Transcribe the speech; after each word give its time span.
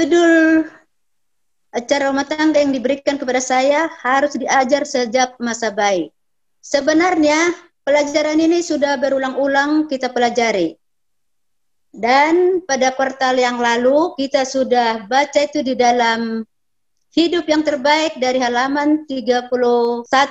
judul 0.00 0.64
acara 1.76 2.08
rumah 2.08 2.24
tangga 2.24 2.56
yang 2.56 2.72
diberikan 2.72 3.20
kepada 3.20 3.36
saya 3.36 3.92
harus 4.00 4.32
diajar 4.32 4.88
sejak 4.88 5.36
masa 5.36 5.68
bayi. 5.68 6.08
Sebenarnya 6.64 7.52
pelajaran 7.84 8.40
ini 8.40 8.64
sudah 8.64 8.96
berulang-ulang 8.96 9.92
kita 9.92 10.08
pelajari. 10.08 10.80
Dan 11.92 12.64
pada 12.64 12.96
kuartal 12.96 13.36
yang 13.36 13.60
lalu 13.60 14.16
kita 14.16 14.48
sudah 14.48 15.04
baca 15.04 15.40
itu 15.44 15.60
di 15.60 15.76
dalam 15.76 16.48
hidup 17.12 17.44
yang 17.44 17.60
terbaik 17.60 18.16
dari 18.16 18.40
halaman 18.40 19.04
31 19.04 19.50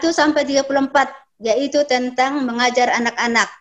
sampai 0.09 0.41
34 0.49 1.45
yaitu 1.45 1.83
tentang 1.86 2.42
mengajar 2.42 2.89
anak-anak. 2.95 3.51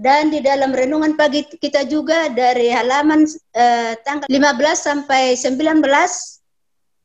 Dan 0.00 0.32
di 0.32 0.40
dalam 0.40 0.72
renungan 0.72 1.12
pagi 1.12 1.44
kita 1.44 1.84
juga 1.84 2.32
dari 2.32 2.72
halaman 2.72 3.28
eh, 3.52 4.00
tanggal 4.00 4.24
15 4.32 4.32
sampai 4.72 5.36
19 5.36 5.84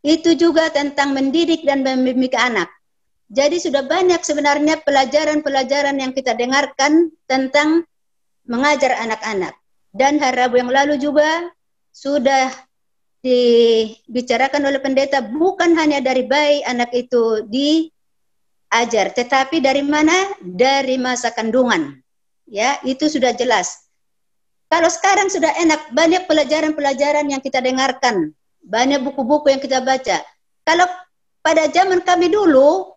itu 0.08 0.32
juga 0.40 0.72
tentang 0.72 1.12
mendidik 1.12 1.68
dan 1.68 1.84
membimbing 1.84 2.32
anak. 2.40 2.72
Jadi 3.28 3.60
sudah 3.60 3.84
banyak 3.84 4.24
sebenarnya 4.24 4.80
pelajaran-pelajaran 4.88 6.00
yang 6.00 6.16
kita 6.16 6.40
dengarkan 6.40 7.12
tentang 7.28 7.84
mengajar 8.48 8.96
anak-anak. 8.96 9.60
Dan 9.92 10.16
hari 10.24 10.48
Rabu 10.48 10.56
yang 10.64 10.72
lalu 10.72 10.96
juga 10.96 11.52
sudah 11.92 12.48
dibicarakan 13.26 14.72
oleh 14.72 14.80
pendeta 14.80 15.20
bukan 15.20 15.76
hanya 15.76 16.00
dari 16.00 16.24
bayi 16.24 16.64
anak 16.64 16.96
itu 16.96 17.44
diajar, 17.50 19.12
tetapi 19.12 19.60
dari 19.60 19.84
mana? 19.84 20.14
Dari 20.40 20.96
masa 20.96 21.34
kandungan. 21.36 22.05
Ya, 22.46 22.78
itu 22.86 23.10
sudah 23.10 23.34
jelas. 23.34 23.90
Kalau 24.70 24.90
sekarang 24.90 25.30
sudah 25.30 25.50
enak, 25.62 25.94
banyak 25.94 26.26
pelajaran-pelajaran 26.26 27.30
yang 27.30 27.42
kita 27.42 27.62
dengarkan, 27.62 28.34
banyak 28.66 29.02
buku-buku 29.02 29.54
yang 29.54 29.62
kita 29.62 29.82
baca. 29.82 30.22
Kalau 30.66 30.88
pada 31.46 31.70
zaman 31.70 32.02
kami 32.02 32.34
dulu, 32.34 32.94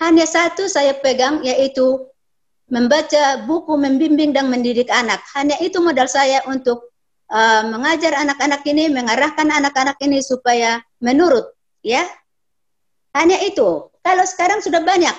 hanya 0.00 0.28
satu 0.28 0.68
saya 0.68 0.92
pegang, 0.96 1.40
yaitu 1.40 2.04
membaca 2.68 3.40
buku 3.48 3.72
membimbing 3.80 4.36
dan 4.36 4.52
mendidik 4.52 4.92
anak. 4.92 5.24
Hanya 5.32 5.56
itu 5.64 5.80
modal 5.80 6.04
saya 6.04 6.44
untuk 6.44 6.92
uh, 7.32 7.64
mengajar 7.68 8.12
anak-anak 8.16 8.60
ini, 8.68 8.92
mengarahkan 8.92 9.48
anak-anak 9.48 9.96
ini 10.04 10.20
supaya 10.20 10.84
menurut, 11.00 11.48
ya. 11.80 12.04
Hanya 13.16 13.40
itu. 13.40 13.88
Kalau 14.04 14.24
sekarang 14.28 14.60
sudah 14.60 14.84
banyak 14.84 15.16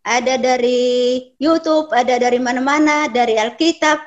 ada 0.00 0.34
dari 0.40 1.20
YouTube, 1.36 1.92
ada 1.92 2.16
dari 2.16 2.40
mana-mana, 2.40 3.08
dari 3.12 3.36
Alkitab, 3.36 4.00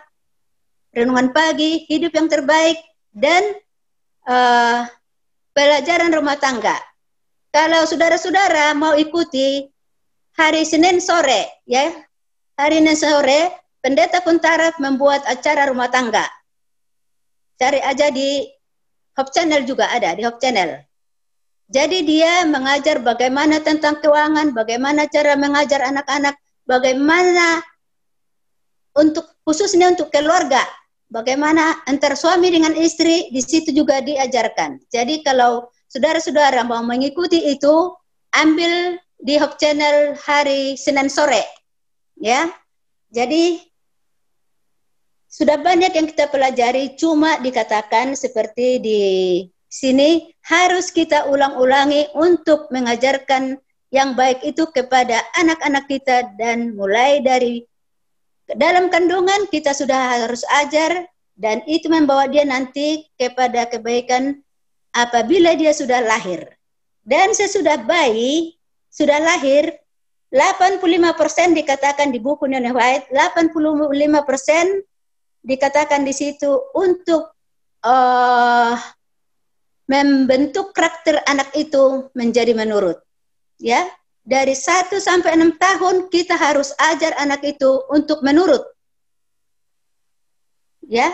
renungan 0.94 1.34
pagi, 1.34 1.86
hidup 1.90 2.14
yang 2.18 2.30
terbaik, 2.30 2.78
dan 3.14 3.42
uh, 4.26 4.90
pelajaran 5.54 6.14
rumah 6.14 6.38
tangga. 6.42 6.78
Kalau 7.54 7.86
saudara-saudara 7.86 8.74
mau 8.74 8.98
ikuti 8.98 9.70
hari 10.34 10.66
Senin 10.66 10.98
sore, 10.98 11.62
ya, 11.70 11.94
hari 12.58 12.82
Senin 12.82 12.98
sore, 12.98 13.42
Pendeta 13.84 14.24
Kuntara 14.24 14.72
membuat 14.80 15.28
acara 15.28 15.68
rumah 15.68 15.92
tangga. 15.92 16.24
Cari 17.60 17.84
aja 17.84 18.08
di 18.10 18.48
Hop 19.20 19.30
Channel 19.30 19.68
juga 19.68 19.92
ada, 19.92 20.16
di 20.16 20.24
Hop 20.24 20.40
Channel. 20.40 20.82
Jadi 21.74 22.06
dia 22.06 22.46
mengajar 22.46 23.02
bagaimana 23.02 23.58
tentang 23.58 23.98
keuangan, 23.98 24.54
bagaimana 24.54 25.10
cara 25.10 25.34
mengajar 25.34 25.82
anak-anak, 25.90 26.38
bagaimana 26.70 27.66
untuk 28.94 29.26
khususnya 29.42 29.90
untuk 29.90 30.14
keluarga, 30.14 30.62
bagaimana 31.10 31.82
antar 31.90 32.14
suami 32.14 32.54
dengan 32.54 32.78
istri 32.78 33.34
di 33.34 33.42
situ 33.42 33.74
juga 33.74 34.06
diajarkan. 34.06 34.86
Jadi 34.94 35.26
kalau 35.26 35.66
saudara-saudara 35.90 36.62
mau 36.62 36.86
mengikuti 36.86 37.42
itu, 37.42 37.90
ambil 38.38 39.02
di 39.18 39.42
Hop 39.42 39.58
Channel 39.58 40.14
hari 40.22 40.78
Senin 40.78 41.10
sore, 41.10 41.42
ya. 42.22 42.54
Jadi 43.10 43.66
sudah 45.26 45.58
banyak 45.58 45.90
yang 45.90 46.06
kita 46.06 46.30
pelajari, 46.30 46.94
cuma 46.94 47.42
dikatakan 47.42 48.14
seperti 48.14 48.78
di 48.78 49.02
sini 49.74 50.30
harus 50.46 50.94
kita 50.94 51.26
ulang-ulangi 51.34 52.14
untuk 52.14 52.70
mengajarkan 52.70 53.58
yang 53.90 54.14
baik 54.14 54.46
itu 54.46 54.70
kepada 54.70 55.18
anak-anak 55.34 55.90
kita 55.90 56.30
dan 56.38 56.78
mulai 56.78 57.26
dari 57.26 57.66
dalam 58.54 58.94
kandungan 58.94 59.50
kita 59.50 59.74
sudah 59.74 60.22
harus 60.22 60.46
ajar 60.62 61.10
dan 61.34 61.66
itu 61.66 61.90
membawa 61.90 62.30
dia 62.30 62.46
nanti 62.46 63.10
kepada 63.18 63.66
kebaikan 63.66 64.46
apabila 64.94 65.58
dia 65.58 65.74
sudah 65.74 66.06
lahir. 66.06 66.54
Dan 67.02 67.34
sesudah 67.34 67.82
bayi, 67.82 68.56
sudah 68.94 69.18
lahir, 69.18 69.74
85% 70.30 71.58
dikatakan 71.58 72.14
di 72.14 72.22
buku 72.22 72.46
Nene 72.46 72.70
White, 72.70 73.10
85% 73.10 74.86
dikatakan 75.44 76.06
di 76.06 76.14
situ 76.14 76.62
untuk 76.78 77.34
uh, 77.84 78.78
membentuk 79.88 80.72
karakter 80.72 81.20
anak 81.28 81.52
itu 81.56 82.08
menjadi 82.16 82.56
menurut. 82.56 83.00
Ya, 83.60 83.88
dari 84.24 84.56
1 84.56 84.88
sampai 85.04 85.36
6 85.36 85.60
tahun 85.60 85.96
kita 86.08 86.40
harus 86.40 86.72
ajar 86.80 87.12
anak 87.20 87.44
itu 87.44 87.84
untuk 87.92 88.24
menurut. 88.24 88.64
Ya. 90.88 91.12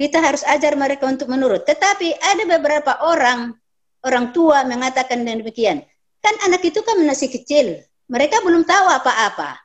Kita 0.00 0.16
harus 0.16 0.40
ajar 0.48 0.80
mereka 0.80 1.04
untuk 1.04 1.28
menurut. 1.28 1.68
Tetapi 1.68 2.16
ada 2.24 2.44
beberapa 2.48 3.04
orang 3.04 3.52
orang 4.00 4.32
tua 4.32 4.64
mengatakan 4.64 5.20
demikian. 5.28 5.84
Kan 6.24 6.34
anak 6.48 6.64
itu 6.64 6.80
kan 6.80 6.96
masih 7.04 7.28
kecil. 7.28 7.84
Mereka 8.08 8.40
belum 8.40 8.64
tahu 8.64 8.86
apa-apa. 8.88 9.60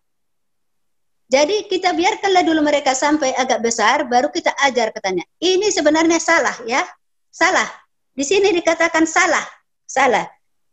Jadi 1.31 1.65
kita 1.71 1.95
biarkanlah 1.95 2.43
dulu 2.45 2.61
mereka 2.61 2.93
sampai 2.93 3.33
agak 3.33 3.63
besar, 3.63 4.05
baru 4.05 4.29
kita 4.29 4.53
ajar 4.61 4.93
katanya. 4.93 5.25
Ini 5.41 5.71
sebenarnya 5.73 6.19
salah 6.21 6.53
ya, 6.67 6.85
salah. 7.33 7.84
Di 8.15 8.23
sini 8.23 8.55
dikatakan 8.55 9.03
salah. 9.03 9.43
Salah. 9.85 10.23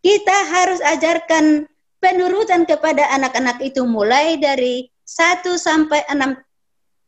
Kita 0.02 0.34
harus 0.50 0.78
ajarkan 0.82 1.66
penurutan 1.98 2.66
kepada 2.66 3.06
anak-anak 3.14 3.62
itu 3.62 3.86
mulai 3.86 4.38
dari 4.38 4.86
1 5.06 5.46
sampai 5.58 6.02
6 6.10 6.38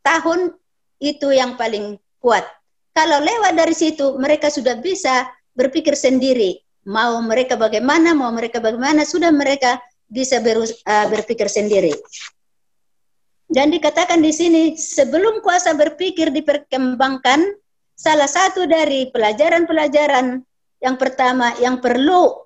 tahun 0.02 0.54
itu 1.02 1.34
yang 1.34 1.58
paling 1.58 1.98
kuat. 2.22 2.46
Kalau 2.94 3.18
lewat 3.18 3.58
dari 3.58 3.74
situ 3.74 4.14
mereka 4.18 4.50
sudah 4.50 4.78
bisa 4.78 5.26
berpikir 5.54 5.98
sendiri. 5.98 6.62
Mau 6.84 7.18
mereka 7.24 7.56
bagaimana, 7.56 8.12
mau 8.12 8.30
mereka 8.30 8.60
bagaimana, 8.60 9.08
sudah 9.08 9.32
mereka 9.32 9.80
bisa 10.04 10.38
ber, 10.38 10.62
uh, 10.62 11.06
berpikir 11.08 11.48
sendiri. 11.48 11.96
Dan 13.48 13.72
dikatakan 13.72 14.20
di 14.20 14.30
sini 14.30 14.62
sebelum 14.76 15.40
kuasa 15.40 15.72
berpikir 15.72 16.28
diperkembangkan, 16.28 17.40
salah 17.94 18.28
satu 18.28 18.66
dari 18.66 19.08
pelajaran-pelajaran 19.10 20.42
yang 20.82 20.96
pertama 21.00 21.54
yang 21.62 21.80
perlu 21.80 22.44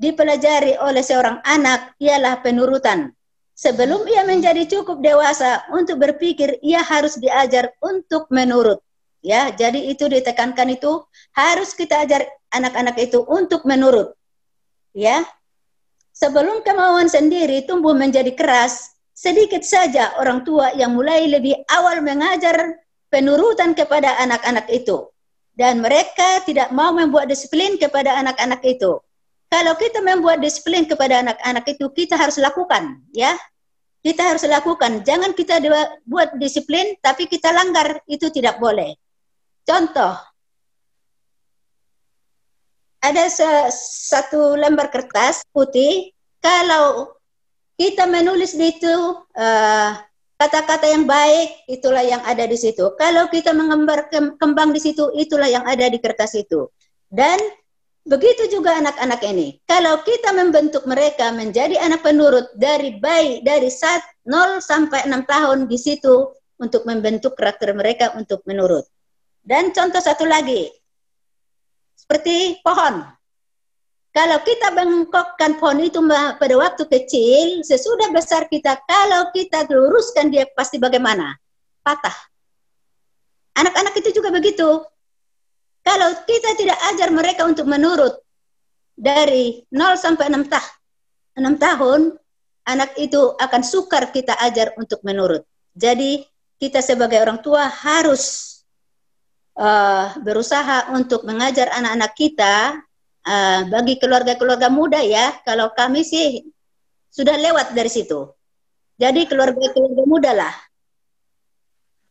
dipelajari 0.00 0.80
oleh 0.80 1.04
seorang 1.04 1.44
anak 1.44 1.94
ialah 2.00 2.40
penurutan. 2.40 3.12
Sebelum 3.52 4.08
ia 4.08 4.24
menjadi 4.24 4.64
cukup 4.64 5.04
dewasa 5.04 5.68
untuk 5.68 6.00
berpikir, 6.00 6.56
ia 6.64 6.80
harus 6.80 7.20
diajar 7.20 7.76
untuk 7.84 8.32
menurut. 8.32 8.80
Ya, 9.20 9.52
jadi 9.52 9.92
itu 9.92 10.08
ditekankan 10.08 10.80
itu 10.80 11.04
harus 11.36 11.76
kita 11.76 12.08
ajar 12.08 12.24
anak-anak 12.48 12.96
itu 12.96 13.20
untuk 13.28 13.68
menurut. 13.68 14.16
Ya. 14.96 15.28
Sebelum 16.16 16.64
kemauan 16.64 17.12
sendiri 17.12 17.68
tumbuh 17.68 17.92
menjadi 17.92 18.32
keras, 18.32 18.96
sedikit 19.12 19.60
saja 19.60 20.16
orang 20.16 20.40
tua 20.40 20.72
yang 20.72 20.96
mulai 20.96 21.28
lebih 21.28 21.60
awal 21.68 22.00
mengajar 22.00 22.80
penurutan 23.10 23.74
kepada 23.74 24.16
anak-anak 24.22 24.70
itu. 24.70 25.10
Dan 25.52 25.82
mereka 25.84 26.40
tidak 26.48 26.72
mau 26.72 26.94
membuat 26.94 27.28
disiplin 27.28 27.76
kepada 27.76 28.16
anak-anak 28.16 28.64
itu. 28.64 28.96
Kalau 29.50 29.74
kita 29.74 29.98
membuat 30.00 30.38
disiplin 30.38 30.86
kepada 30.86 31.26
anak-anak 31.26 31.66
itu, 31.66 31.90
kita 31.90 32.14
harus 32.14 32.38
lakukan, 32.38 33.02
ya. 33.10 33.34
Kita 34.00 34.24
harus 34.24 34.46
lakukan. 34.46 35.04
Jangan 35.04 35.36
kita 35.36 35.60
buat 36.06 36.38
disiplin, 36.38 36.96
tapi 37.02 37.26
kita 37.26 37.52
langgar, 37.52 38.00
itu 38.08 38.30
tidak 38.32 38.56
boleh. 38.62 38.94
Contoh, 39.66 40.16
ada 43.02 43.24
satu 44.08 44.54
lembar 44.56 44.88
kertas 44.88 45.44
putih, 45.50 46.14
kalau 46.40 47.12
kita 47.76 48.06
menulis 48.08 48.56
di 48.56 48.70
itu, 48.70 48.96
uh, 49.36 49.92
kata-kata 50.40 50.88
yang 50.88 51.04
baik 51.04 51.68
itulah 51.68 52.00
yang 52.00 52.24
ada 52.24 52.48
di 52.48 52.56
situ. 52.56 52.96
Kalau 52.96 53.28
kita 53.28 53.52
menggambar 53.52 54.08
kembang 54.40 54.72
di 54.72 54.80
situ, 54.80 55.12
itulah 55.12 55.52
yang 55.52 55.68
ada 55.68 55.84
di 55.92 56.00
kertas 56.00 56.32
itu. 56.32 56.72
Dan 57.12 57.36
begitu 58.08 58.48
juga 58.48 58.80
anak-anak 58.80 59.20
ini. 59.28 59.60
Kalau 59.68 60.00
kita 60.00 60.32
membentuk 60.32 60.88
mereka 60.88 61.28
menjadi 61.36 61.76
anak 61.84 62.00
penurut 62.00 62.48
dari 62.56 62.96
bayi 62.96 63.44
dari 63.44 63.68
saat 63.68 64.00
0 64.24 64.64
sampai 64.64 65.04
6 65.04 65.28
tahun 65.28 65.58
di 65.68 65.76
situ 65.76 66.32
untuk 66.56 66.88
membentuk 66.88 67.36
karakter 67.36 67.76
mereka 67.76 68.16
untuk 68.16 68.40
menurut. 68.48 68.88
Dan 69.44 69.76
contoh 69.76 70.00
satu 70.00 70.24
lagi. 70.24 70.72
seperti 72.00 72.58
pohon. 72.66 73.06
Kalau 74.10 74.42
kita 74.42 74.74
bengkokkan 74.74 75.62
pohon 75.62 75.86
itu 75.86 76.02
pada 76.10 76.54
waktu 76.58 76.82
kecil, 76.82 77.62
sesudah 77.62 78.10
besar 78.10 78.50
kita, 78.50 78.74
kalau 78.82 79.30
kita 79.30 79.70
luruskan 79.70 80.34
dia 80.34 80.50
pasti 80.50 80.82
bagaimana? 80.82 81.38
Patah. 81.86 82.14
Anak-anak 83.54 83.94
itu 84.02 84.10
juga 84.18 84.34
begitu. 84.34 84.66
Kalau 85.86 86.10
kita 86.26 86.58
tidak 86.58 86.78
ajar 86.90 87.08
mereka 87.14 87.46
untuk 87.46 87.70
menurut 87.70 88.18
dari 88.98 89.62
0 89.70 89.94
sampai 89.94 90.26
6 90.26 90.50
tahun, 90.50 90.74
6 91.38 91.56
tahun, 91.56 92.00
anak 92.66 92.90
itu 92.98 93.38
akan 93.38 93.62
sukar 93.62 94.10
kita 94.10 94.34
ajar 94.42 94.74
untuk 94.74 95.00
menurut. 95.06 95.46
Jadi 95.78 96.26
kita 96.58 96.82
sebagai 96.82 97.22
orang 97.22 97.38
tua 97.40 97.70
harus 97.70 98.58
uh, 99.54 100.12
berusaha 100.20 100.92
untuk 100.92 101.22
mengajar 101.24 101.70
anak-anak 101.72 102.12
kita 102.18 102.84
uh, 103.26 103.60
bagi 103.68 103.96
keluarga-keluarga 104.00 104.68
muda 104.72 105.00
ya. 105.02 105.36
Kalau 105.44 105.72
kami 105.72 106.04
sih 106.06 106.44
sudah 107.10 107.36
lewat 107.36 107.72
dari 107.74 107.90
situ. 107.90 108.30
Jadi 109.00 109.24
keluarga-keluarga 109.26 110.04
muda 110.04 110.32
lah 110.36 110.54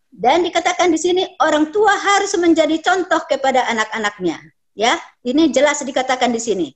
dan 0.09 0.41
dikatakan 0.41 0.89
di 0.89 0.99
sini 0.99 1.23
orang 1.39 1.69
tua 1.69 1.93
harus 1.93 2.33
menjadi 2.35 2.81
contoh 2.81 3.21
kepada 3.29 3.65
anak-anaknya. 3.69 4.41
Ya, 4.73 4.95
ini 5.23 5.51
jelas 5.51 5.83
dikatakan 5.83 6.31
di 6.33 6.41
sini. 6.41 6.67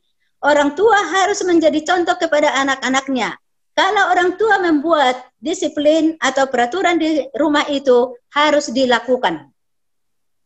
Orang 0.43 0.75
tua 0.75 0.99
harus 0.99 1.39
menjadi 1.47 1.79
contoh 1.87 2.19
kepada 2.19 2.51
anak-anaknya. 2.51 3.35
Kalau 3.73 4.11
orang 4.11 4.35
tua 4.37 4.59
membuat 4.59 5.17
disiplin 5.39 6.13
atau 6.19 6.45
peraturan 6.45 6.99
di 6.99 7.25
rumah 7.33 7.65
itu 7.71 8.13
harus 8.35 8.69
dilakukan. 8.69 9.49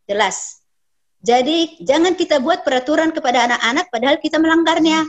Jelas. 0.08 0.64
Jadi 1.22 1.82
jangan 1.82 2.14
kita 2.14 2.38
buat 2.38 2.62
peraturan 2.62 3.10
kepada 3.10 3.50
anak-anak 3.50 3.90
padahal 3.90 4.18
kita 4.22 4.38
melanggarnya. 4.38 5.06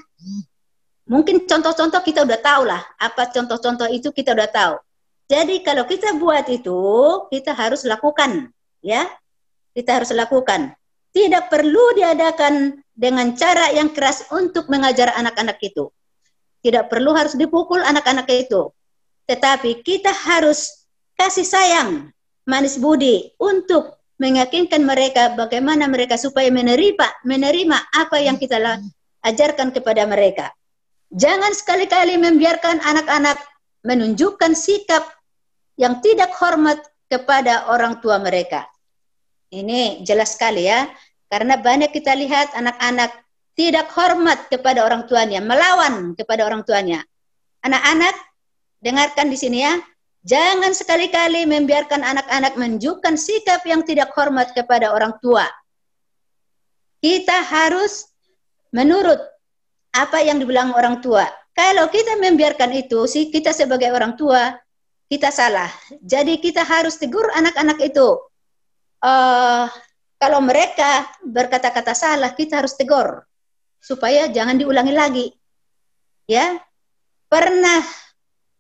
Mungkin 1.09 1.49
contoh-contoh 1.49 2.05
kita 2.05 2.25
udah 2.25 2.41
tahu 2.41 2.63
lah. 2.69 2.85
Apa 3.01 3.33
contoh-contoh 3.33 3.89
itu 3.89 4.13
kita 4.13 4.37
udah 4.37 4.49
tahu. 4.49 4.75
Jadi 5.29 5.61
kalau 5.61 5.85
kita 5.85 6.17
buat 6.17 6.49
itu, 6.49 6.81
kita 7.29 7.53
harus 7.53 7.85
lakukan, 7.85 8.49
ya. 8.81 9.05
Kita 9.77 10.01
harus 10.01 10.09
lakukan. 10.17 10.73
Tidak 11.13 11.53
perlu 11.53 11.97
diadakan 11.97 12.81
dengan 12.97 13.37
cara 13.37 13.73
yang 13.73 13.93
keras 13.93 14.29
untuk 14.33 14.69
mengajar 14.73 15.13
anak-anak 15.17 15.61
itu. 15.61 15.93
Tidak 16.65 16.89
perlu 16.89 17.13
harus 17.13 17.37
dipukul 17.37 17.85
anak-anak 17.85 18.29
itu. 18.33 18.73
Tetapi 19.29 19.85
kita 19.85 20.13
harus 20.13 20.89
kasih 21.13 21.45
sayang, 21.45 22.09
manis 22.49 22.81
budi 22.81 23.37
untuk 23.37 23.98
meyakinkan 24.19 24.83
mereka 24.83 25.35
bagaimana 25.39 25.87
mereka 25.87 26.19
supaya 26.19 26.51
menerima 26.51 27.23
menerima 27.23 27.79
apa 27.95 28.19
yang 28.19 28.37
kita 28.37 28.59
ajarkan 29.23 29.71
kepada 29.71 30.05
mereka. 30.07 30.51
Jangan 31.09 31.57
sekali-kali 31.57 32.21
membiarkan 32.21 32.85
anak-anak 32.85 33.41
menunjukkan 33.87 34.53
sikap 34.53 35.07
yang 35.79 36.03
tidak 36.05 36.35
hormat 36.37 36.83
kepada 37.09 37.71
orang 37.73 38.03
tua 38.05 38.21
mereka. 38.21 38.69
Ini 39.49 40.05
jelas 40.05 40.37
sekali 40.37 40.69
ya, 40.69 40.85
karena 41.33 41.57
banyak 41.57 41.89
kita 41.89 42.13
lihat 42.13 42.53
anak-anak 42.53 43.09
tidak 43.57 43.89
hormat 43.97 44.53
kepada 44.53 44.85
orang 44.85 45.09
tuanya, 45.09 45.41
melawan 45.41 46.13
kepada 46.13 46.45
orang 46.45 46.63
tuanya. 46.69 47.01
Anak-anak, 47.65 48.15
dengarkan 48.85 49.33
di 49.33 49.39
sini 49.41 49.65
ya, 49.65 49.81
jangan 50.29 50.77
sekali-kali 50.77 51.49
membiarkan 51.49 52.05
anak-anak 52.05 52.55
menunjukkan 52.61 53.17
sikap 53.17 53.65
yang 53.65 53.81
tidak 53.89 54.13
hormat 54.13 54.53
kepada 54.53 54.93
orang 54.93 55.17
tua. 55.25 55.49
Kita 57.01 57.41
harus 57.49 58.13
menurut 58.69 59.17
apa 59.97 60.21
yang 60.21 60.37
dibilang 60.37 60.77
orang 60.77 61.01
tua. 61.01 61.25
Kalau 61.57 61.89
kita 61.89 62.21
membiarkan 62.21 62.71
itu, 62.77 63.09
sih 63.09 63.33
kita 63.33 63.51
sebagai 63.57 63.91
orang 63.91 64.15
tua 64.15 64.55
kita 65.09 65.33
salah. 65.33 65.73
Jadi 66.05 66.39
kita 66.39 66.63
harus 66.63 67.01
tegur 67.01 67.25
anak-anak 67.33 67.81
itu. 67.81 68.09
Uh, 69.01 69.65
kalau 70.21 70.45
mereka 70.45 71.09
berkata-kata 71.25 71.97
salah, 71.97 72.37
kita 72.37 72.61
harus 72.61 72.77
tegur 72.77 73.25
supaya 73.81 74.29
jangan 74.29 74.61
diulangi 74.61 74.95
lagi. 74.95 75.27
Ya, 76.29 76.61
pernah 77.33 77.81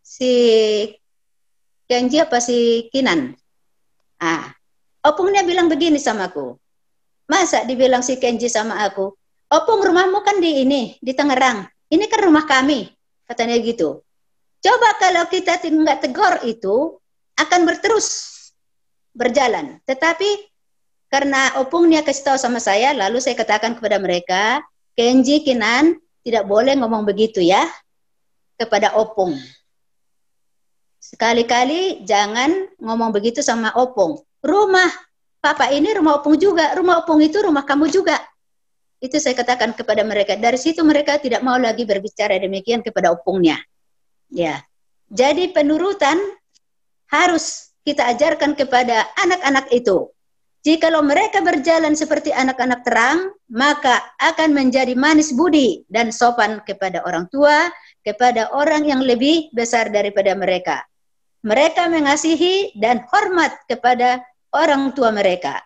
si 0.00 0.32
Kenji 1.88 2.20
apa 2.20 2.36
si 2.36 2.84
Kinan? 2.92 3.32
Ah, 4.20 4.52
opungnya 5.00 5.40
bilang 5.40 5.72
begini 5.72 5.96
sama 5.96 6.28
aku. 6.28 6.60
Masa 7.24 7.64
dibilang 7.64 8.04
si 8.04 8.20
Kenji 8.20 8.52
sama 8.52 8.84
aku, 8.84 9.16
opung 9.48 9.80
rumahmu 9.80 10.20
kan 10.20 10.36
di 10.36 10.68
ini, 10.68 11.00
di 11.00 11.16
Tangerang. 11.16 11.64
Ini 11.88 12.04
kan 12.12 12.28
rumah 12.28 12.44
kami, 12.44 12.92
katanya 13.24 13.56
gitu. 13.64 14.04
Coba 14.60 15.00
kalau 15.00 15.24
kita 15.32 15.56
tidak 15.64 16.04
tegur 16.04 16.44
itu 16.44 17.00
akan 17.40 17.60
berterus 17.64 18.36
berjalan. 19.16 19.80
Tetapi 19.88 20.28
karena 21.08 21.56
opungnya 21.56 22.04
kasih 22.04 22.28
tahu 22.28 22.36
sama 22.36 22.60
saya, 22.60 22.92
lalu 22.92 23.16
saya 23.16 23.32
katakan 23.32 23.80
kepada 23.80 23.96
mereka, 23.96 24.60
Kenji 24.92 25.40
Kinan 25.40 25.96
tidak 26.20 26.44
boleh 26.44 26.76
ngomong 26.76 27.08
begitu 27.08 27.40
ya 27.40 27.64
kepada 28.60 28.92
opung. 29.00 29.32
Sekali-kali 31.08 32.04
jangan 32.04 32.68
ngomong 32.76 33.16
begitu 33.16 33.40
sama 33.40 33.72
opung. 33.80 34.20
Rumah 34.44 34.92
papa 35.40 35.72
ini 35.72 35.88
rumah 35.96 36.20
opung 36.20 36.36
juga, 36.36 36.76
rumah 36.76 37.00
opung 37.00 37.24
itu 37.24 37.40
rumah 37.40 37.64
kamu 37.64 37.88
juga. 37.88 38.20
Itu 39.00 39.16
saya 39.16 39.32
katakan 39.32 39.72
kepada 39.72 40.04
mereka. 40.04 40.36
Dari 40.36 40.60
situ 40.60 40.84
mereka 40.84 41.16
tidak 41.16 41.40
mau 41.40 41.56
lagi 41.56 41.88
berbicara 41.88 42.36
demikian 42.36 42.84
kepada 42.84 43.16
opungnya. 43.16 43.56
Ya. 44.28 44.60
Jadi 45.08 45.48
penurutan 45.56 46.20
harus 47.08 47.72
kita 47.88 48.04
ajarkan 48.12 48.52
kepada 48.52 49.08
anak-anak 49.16 49.72
itu. 49.72 50.12
Jikalau 50.60 51.00
mereka 51.00 51.40
berjalan 51.40 51.96
seperti 51.96 52.36
anak-anak 52.36 52.84
terang, 52.84 53.32
maka 53.48 54.12
akan 54.20 54.52
menjadi 54.52 54.92
manis 54.92 55.32
budi 55.32 55.88
dan 55.88 56.12
sopan 56.12 56.60
kepada 56.68 57.00
orang 57.08 57.24
tua, 57.32 57.72
kepada 58.04 58.52
orang 58.52 58.84
yang 58.84 59.00
lebih 59.00 59.48
besar 59.56 59.88
daripada 59.88 60.36
mereka. 60.36 60.84
Mereka 61.46 61.86
mengasihi 61.86 62.74
dan 62.78 63.06
hormat 63.10 63.54
kepada 63.70 64.22
orang 64.50 64.94
tua 64.96 65.14
mereka. 65.14 65.62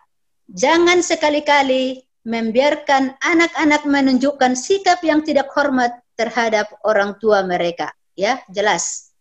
Jangan 0.51 1.01
sekali-kali 1.01 2.03
membiarkan 2.23 3.19
anak-anak 3.19 3.83
menunjukkan 3.83 4.53
sikap 4.53 5.01
yang 5.01 5.25
tidak 5.25 5.49
hormat 5.51 5.97
terhadap 6.13 6.69
orang 6.85 7.17
tua 7.17 7.41
mereka 7.43 7.91
ya 8.13 8.41
jelas. 8.49 9.13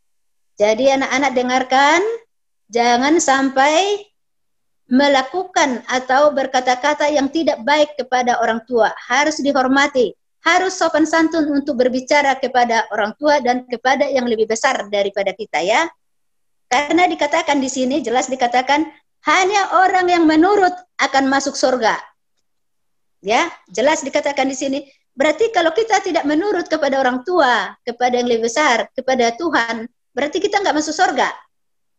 Jadi 0.60 0.92
anak-anak 0.92 1.32
dengarkan, 1.32 2.00
jangan 2.68 3.18
sampai 3.18 4.04
melakukan 4.92 5.80
atau 5.88 6.30
berkata-kata 6.36 7.08
yang 7.08 7.32
tidak 7.32 7.64
baik 7.64 7.96
kepada 7.96 8.36
orang 8.44 8.60
tua. 8.68 8.92
Harus 9.08 9.40
dihormati, 9.40 10.12
harus 10.44 10.76
sopan 10.76 11.08
santun 11.08 11.48
untuk 11.48 11.80
berbicara 11.80 12.36
kepada 12.36 12.84
orang 12.92 13.16
tua 13.16 13.40
dan 13.40 13.64
kepada 13.64 14.04
yang 14.06 14.28
lebih 14.28 14.44
besar 14.44 14.86
daripada 14.92 15.32
kita 15.32 15.64
ya. 15.64 15.88
Karena 16.72 17.04
dikatakan 17.04 17.60
di 17.60 17.68
sini 17.68 18.00
jelas 18.00 18.32
dikatakan 18.32 18.88
hanya 19.28 19.84
orang 19.84 20.08
yang 20.08 20.24
menurut 20.24 20.72
akan 20.96 21.28
masuk 21.28 21.52
surga. 21.52 22.00
Ya, 23.20 23.52
jelas 23.68 24.00
dikatakan 24.00 24.48
di 24.48 24.56
sini 24.56 24.78
Berarti 25.12 25.52
kalau 25.52 25.76
kita 25.76 26.00
tidak 26.00 26.24
menurut 26.24 26.72
kepada 26.72 26.96
orang 26.96 27.20
tua, 27.20 27.76
kepada 27.84 28.16
yang 28.16 28.28
lebih 28.32 28.48
besar, 28.48 28.88
kepada 28.96 29.36
Tuhan, 29.36 29.84
berarti 30.16 30.40
kita 30.40 30.64
nggak 30.64 30.72
masuk 30.72 30.96
surga. 30.96 31.28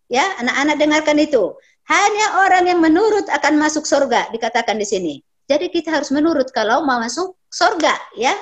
Ya, 0.10 0.26
anak-anak 0.42 0.76
dengarkan 0.82 1.18
itu. 1.22 1.54
Hanya 1.86 2.42
orang 2.48 2.66
yang 2.74 2.80
menurut 2.82 3.30
akan 3.30 3.54
masuk 3.62 3.86
surga, 3.86 4.34
dikatakan 4.34 4.82
di 4.82 4.88
sini. 4.88 5.14
Jadi 5.46 5.70
kita 5.70 5.94
harus 5.94 6.10
menurut 6.10 6.50
kalau 6.50 6.82
mau 6.82 6.98
masuk 6.98 7.38
surga, 7.54 7.94
ya. 8.18 8.34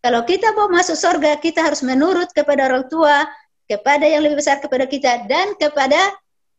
Kalau 0.00 0.24
kita 0.24 0.56
mau 0.56 0.72
masuk 0.72 0.96
surga, 0.96 1.36
kita 1.42 1.60
harus 1.60 1.84
menurut 1.84 2.32
kepada 2.32 2.70
orang 2.70 2.86
tua, 2.88 3.28
kepada 3.66 4.06
yang 4.06 4.22
lebih 4.22 4.38
besar 4.40 4.62
kepada 4.62 4.86
kita, 4.86 5.26
dan 5.26 5.58
kepada 5.58 5.98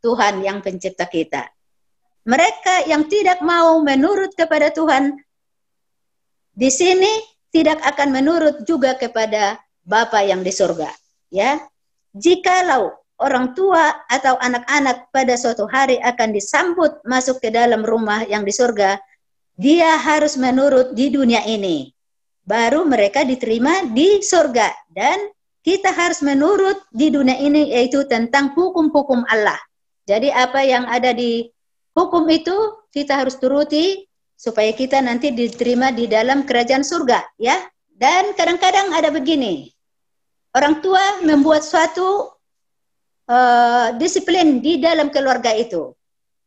Tuhan 0.04 0.44
yang 0.44 0.60
pencipta 0.60 1.08
kita. 1.08 1.48
Mereka 2.28 2.92
yang 2.92 3.08
tidak 3.08 3.40
mau 3.40 3.80
menurut 3.80 4.36
kepada 4.36 4.68
Tuhan, 4.70 5.16
di 6.52 6.68
sini 6.68 7.24
tidak 7.56 7.80
akan 7.86 8.12
menurut 8.12 8.68
juga 8.68 9.00
kepada 9.00 9.56
Bapa 9.88 10.20
yang 10.28 10.44
di 10.44 10.52
surga. 10.52 10.92
Ya, 11.32 11.64
jikalau 12.12 12.92
orang 13.18 13.56
tua 13.56 14.04
atau 14.12 14.36
anak-anak 14.38 15.10
pada 15.10 15.34
suatu 15.40 15.66
hari 15.66 15.98
akan 16.04 16.36
disambut 16.36 17.00
masuk 17.08 17.40
ke 17.40 17.50
dalam 17.50 17.82
rumah 17.82 18.28
yang 18.28 18.44
di 18.44 18.52
surga, 18.52 19.00
dia 19.58 19.98
harus 19.98 20.38
menurut 20.38 20.94
di 20.94 21.10
dunia 21.10 21.42
ini. 21.48 21.90
Baru 22.48 22.88
mereka 22.88 23.28
diterima 23.28 23.88
di 23.92 24.24
surga 24.24 24.72
dan 24.92 25.20
kita 25.68 25.92
harus 25.92 26.24
menurut 26.24 26.80
di 26.96 27.12
dunia 27.12 27.36
ini 27.44 27.76
yaitu 27.76 28.08
tentang 28.08 28.56
hukum-hukum 28.56 29.28
Allah. 29.28 29.60
Jadi 30.08 30.32
apa 30.32 30.64
yang 30.64 30.88
ada 30.88 31.12
di 31.12 31.44
hukum 31.92 32.24
itu 32.32 32.56
kita 32.96 33.20
harus 33.20 33.36
turuti 33.36 34.08
supaya 34.40 34.72
kita 34.72 35.04
nanti 35.04 35.36
diterima 35.36 35.92
di 35.92 36.08
dalam 36.08 36.48
kerajaan 36.48 36.88
surga 36.88 37.20
ya. 37.36 37.60
Dan 37.92 38.32
kadang-kadang 38.40 38.96
ada 38.96 39.12
begini. 39.12 39.68
Orang 40.56 40.80
tua 40.80 41.20
membuat 41.28 41.68
suatu 41.68 42.32
uh, 43.28 43.92
disiplin 44.00 44.64
di 44.64 44.80
dalam 44.80 45.12
keluarga 45.12 45.52
itu. 45.52 45.92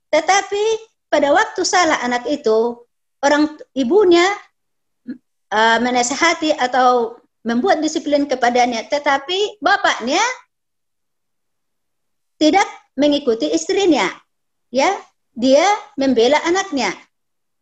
Tetapi 0.09 0.65
pada 1.13 1.29
waktu 1.37 1.61
salah 1.69 2.01
anak 2.01 2.25
itu 2.25 2.89
orang 3.21 3.53
ibunya 3.77 4.25
uh, 5.53 5.77
menasehati 5.77 6.57
atau 6.57 7.20
membuat 7.47 7.81
disiplin 7.81 8.29
kepadanya 8.29 8.85
tetapi 8.89 9.61
bapaknya 9.65 10.21
tidak 12.41 12.67
mengikuti 12.97 13.49
istrinya 13.53 14.09
ya 14.73 14.89
dia 15.33 15.65
membela 15.97 16.41
anaknya 16.45 16.93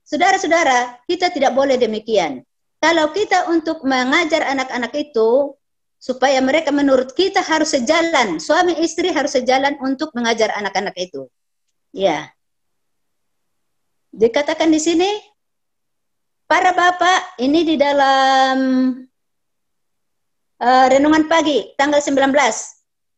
Saudara-saudara, 0.08 1.04
kita 1.04 1.28
tidak 1.28 1.52
boleh 1.52 1.76
demikian. 1.76 2.40
Kalau 2.80 3.12
kita 3.12 3.44
untuk 3.52 3.84
mengajar 3.84 4.40
anak-anak 4.40 4.88
itu 4.96 5.52
supaya 6.00 6.40
mereka 6.40 6.72
menurut 6.72 7.12
kita 7.12 7.44
harus 7.44 7.76
sejalan, 7.76 8.40
suami 8.40 8.80
istri 8.80 9.12
harus 9.12 9.36
sejalan 9.36 9.76
untuk 9.84 10.08
mengajar 10.16 10.48
anak-anak 10.56 10.96
itu. 10.96 11.28
Ya. 11.92 12.32
Dikatakan 14.16 14.72
di 14.72 14.80
sini 14.80 15.10
para 16.48 16.72
bapak 16.72 17.36
ini 17.44 17.68
di 17.68 17.76
dalam 17.76 18.56
uh, 20.62 20.86
renungan 20.90 21.26
pagi 21.30 21.74
tanggal 21.78 22.02
19. 22.02 22.34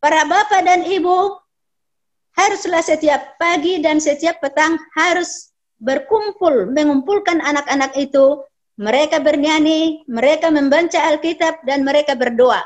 Para 0.00 0.24
bapak 0.24 0.64
dan 0.64 0.80
ibu 0.88 1.36
haruslah 2.36 2.80
setiap 2.80 3.36
pagi 3.36 3.84
dan 3.84 4.00
setiap 4.00 4.40
petang 4.40 4.80
harus 4.96 5.52
berkumpul, 5.80 6.68
mengumpulkan 6.72 7.40
anak-anak 7.40 7.96
itu, 7.96 8.44
mereka 8.80 9.20
bernyanyi, 9.20 10.04
mereka 10.08 10.48
membaca 10.48 11.00
Alkitab 11.12 11.64
dan 11.68 11.84
mereka 11.84 12.16
berdoa. 12.16 12.64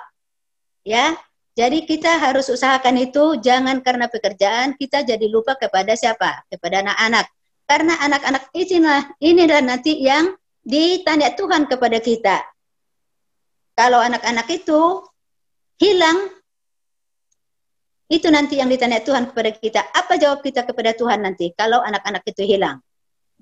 Ya. 0.87 1.19
Jadi 1.55 1.87
kita 1.87 2.19
harus 2.19 2.51
usahakan 2.51 2.99
itu 2.99 3.39
jangan 3.39 3.79
karena 3.79 4.11
pekerjaan 4.11 4.75
kita 4.75 5.07
jadi 5.07 5.23
lupa 5.31 5.55
kepada 5.55 5.95
siapa? 5.95 6.43
Kepada 6.51 6.83
anak-anak. 6.83 7.31
Karena 7.71 7.95
anak-anak 8.03 8.51
inilah 8.51 9.03
inilah 9.23 9.63
nanti 9.63 10.03
yang 10.03 10.35
ditanya 10.67 11.31
Tuhan 11.39 11.71
kepada 11.71 12.03
kita. 12.03 12.43
Kalau 13.75 13.99
anak-anak 13.99 14.47
itu 14.55 15.03
hilang 15.83 16.31
itu 18.07 18.31
nanti 18.31 18.63
yang 18.63 18.71
ditanya 18.71 19.03
Tuhan 19.03 19.31
kepada 19.33 19.51
kita. 19.51 19.81
Apa 19.91 20.15
jawab 20.15 20.45
kita 20.47 20.63
kepada 20.63 20.95
Tuhan 20.95 21.27
nanti 21.27 21.51
kalau 21.59 21.83
anak-anak 21.83 22.23
itu 22.31 22.47
hilang? 22.47 22.79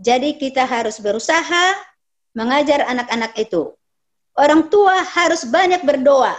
Jadi 0.01 0.41
kita 0.41 0.65
harus 0.65 0.97
berusaha 0.99 1.77
mengajar 2.33 2.89
anak-anak 2.89 3.37
itu. 3.37 3.77
Orang 4.33 4.73
tua 4.73 5.05
harus 5.05 5.45
banyak 5.45 5.85
berdoa, 5.85 6.33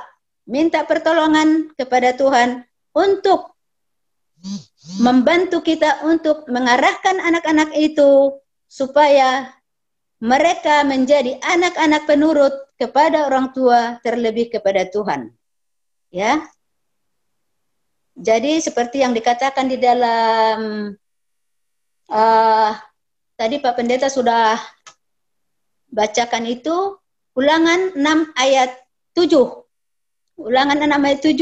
minta 0.50 0.82
pertolongan 0.82 1.70
kepada 1.78 2.18
Tuhan 2.18 2.66
untuk 2.98 3.54
membantu 5.00 5.62
kita 5.62 6.02
untuk 6.04 6.50
mengarahkan 6.50 7.22
anak-anak 7.22 7.72
itu 7.78 8.34
supaya 8.68 9.54
mereka 10.18 10.82
menjadi 10.84 11.38
anak-anak 11.46 12.04
penurut 12.10 12.56
kepada 12.78 13.30
orang 13.30 13.54
tua 13.54 13.98
terlebih 14.02 14.50
kepada 14.50 14.86
Tuhan. 14.90 15.30
Ya. 16.14 16.46
Jadi 18.14 18.62
seperti 18.62 19.02
yang 19.02 19.18
dikatakan 19.18 19.66
di 19.66 19.78
dalam 19.82 20.94
uh, 22.14 22.72
Tadi 23.34 23.58
Pak 23.58 23.74
Pendeta 23.74 24.14
sudah 24.14 24.62
bacakan 25.90 26.46
itu 26.46 27.02
ulangan 27.34 27.98
6 27.98 28.38
ayat 28.38 28.78
7. 29.18 29.34
Ulangan 30.38 30.78
6 30.78 30.94
ayat 31.02 31.22
7, 31.26 31.42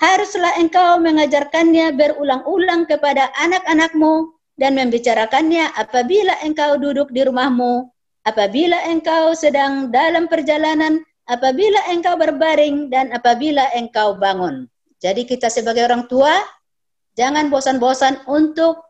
haruslah 0.00 0.52
engkau 0.60 1.00
mengajarkannya 1.00 1.96
berulang-ulang 1.96 2.84
kepada 2.84 3.32
anak-anakmu 3.40 4.36
dan 4.60 4.76
membicarakannya 4.76 5.72
apabila 5.72 6.36
engkau 6.44 6.76
duduk 6.76 7.08
di 7.08 7.24
rumahmu, 7.24 7.88
apabila 8.24 8.76
engkau 8.88 9.32
sedang 9.32 9.88
dalam 9.88 10.28
perjalanan, 10.28 11.00
apabila 11.30 11.78
engkau 11.88 12.18
berbaring 12.18 12.90
dan 12.90 13.14
apabila 13.14 13.70
engkau 13.78 14.18
bangun. 14.18 14.66
Jadi 15.00 15.24
kita 15.24 15.48
sebagai 15.48 15.86
orang 15.86 16.04
tua 16.10 16.34
jangan 17.16 17.48
bosan-bosan 17.48 18.26
untuk 18.28 18.84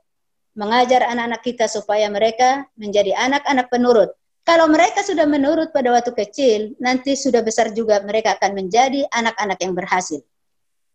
mengajar 0.58 1.06
anak-anak 1.06 1.42
kita 1.46 1.70
supaya 1.70 2.10
mereka 2.10 2.66
menjadi 2.74 3.14
anak-anak 3.14 3.70
penurut. 3.70 4.10
Kalau 4.42 4.66
mereka 4.66 5.04
sudah 5.06 5.28
menurut 5.28 5.70
pada 5.70 5.94
waktu 5.94 6.10
kecil, 6.10 6.74
nanti 6.82 7.14
sudah 7.14 7.44
besar 7.44 7.70
juga 7.70 8.02
mereka 8.02 8.34
akan 8.34 8.58
menjadi 8.58 9.06
anak-anak 9.14 9.58
yang 9.62 9.76
berhasil. 9.76 10.20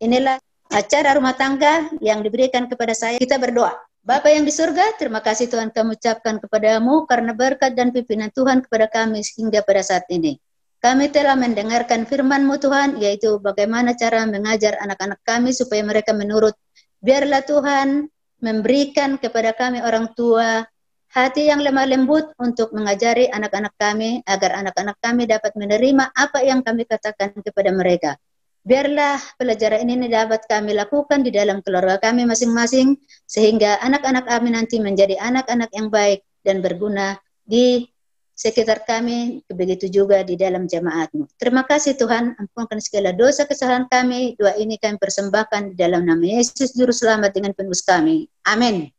Inilah 0.03 0.41
acara 0.67 1.15
rumah 1.15 1.37
tangga 1.39 1.87
yang 2.03 2.19
diberikan 2.19 2.67
kepada 2.67 2.91
saya. 2.91 3.15
Kita 3.15 3.39
berdoa. 3.39 3.71
Bapak 4.05 4.37
yang 4.37 4.45
di 4.45 4.53
surga, 4.53 5.01
terima 5.01 5.17
kasih 5.17 5.49
Tuhan 5.49 5.73
kami 5.73 5.97
ucapkan 5.97 6.37
kepadamu 6.37 7.09
karena 7.09 7.33
berkat 7.33 7.73
dan 7.73 7.89
pimpinan 7.89 8.29
Tuhan 8.29 8.61
kepada 8.61 8.85
kami 8.85 9.25
hingga 9.25 9.65
pada 9.65 9.81
saat 9.81 10.05
ini. 10.13 10.37
Kami 10.77 11.09
telah 11.09 11.33
mendengarkan 11.33 12.05
firman-Mu 12.05 12.61
Tuhan, 12.61 13.01
yaitu 13.01 13.41
bagaimana 13.41 13.97
cara 13.97 14.21
mengajar 14.29 14.77
anak-anak 14.77 15.17
kami 15.25 15.57
supaya 15.57 15.81
mereka 15.81 16.13
menurut. 16.13 16.53
Biarlah 17.01 17.41
Tuhan 17.49 18.05
memberikan 18.45 19.17
kepada 19.17 19.57
kami 19.57 19.81
orang 19.81 20.13
tua 20.13 20.61
hati 21.09 21.49
yang 21.49 21.65
lemah 21.65 21.89
lembut 21.89 22.29
untuk 22.37 22.77
mengajari 22.77 23.25
anak-anak 23.33 23.73
kami 23.73 24.21
agar 24.29 24.61
anak-anak 24.61 25.01
kami 25.01 25.25
dapat 25.25 25.49
menerima 25.57 26.13
apa 26.13 26.45
yang 26.45 26.61
kami 26.61 26.85
katakan 26.85 27.33
kepada 27.41 27.73
mereka. 27.73 28.21
Biarlah 28.65 29.21
pelajaran 29.37 29.85
ini 29.85 30.09
dapat 30.09 30.49
kami 30.49 30.73
lakukan 30.73 31.21
di 31.21 31.29
dalam 31.29 31.61
keluarga 31.61 32.01
kami 32.01 32.25
masing-masing 32.25 32.97
sehingga 33.29 33.77
anak-anak 33.85 34.25
kami 34.25 34.57
nanti 34.57 34.81
menjadi 34.81 35.21
anak-anak 35.21 35.69
yang 35.69 35.93
baik 35.93 36.25
dan 36.41 36.65
berguna 36.65 37.21
di 37.45 37.85
sekitar 38.35 38.83
kami, 38.83 39.45
begitu 39.47 39.85
juga 39.87 40.25
di 40.25 40.33
dalam 40.35 40.65
jemaatmu. 40.65 41.29
Terima 41.37 41.61
kasih 41.61 41.93
Tuhan, 41.93 42.35
ampunkan 42.41 42.81
segala 42.81 43.13
dosa 43.13 43.45
kesalahan 43.45 43.85
kami. 43.85 44.35
Doa 44.35 44.57
ini 44.57 44.81
kami 44.81 44.97
persembahkan 44.97 45.71
di 45.71 45.75
dalam 45.77 46.03
nama 46.03 46.25
Yesus 46.25 46.73
Juru 46.73 46.91
Selamat 46.91 47.37
dengan 47.37 47.53
penebus 47.53 47.85
kami. 47.85 48.27
Amin. 48.49 48.94